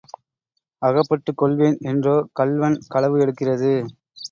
அகப்பட்டுக் 0.81 1.37
கொள்வேன் 1.37 1.77
என்றோ 1.83 2.15
கள்வன் 2.33 2.79
களவு 2.87 3.17
எடுக்கிறது? 3.19 3.73